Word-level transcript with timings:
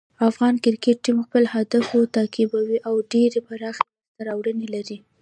افغان 0.29 0.53
کرکټ 0.63 0.97
ټیم 1.05 1.17
خپل 1.27 1.43
هدفونه 1.53 2.05
تعقیبوي 2.15 2.77
او 2.87 2.95
ډېرې 3.11 3.39
پراخې 3.47 3.81
لاسته 3.89 4.21
راوړنې 4.29 4.67
لري. 4.75 4.97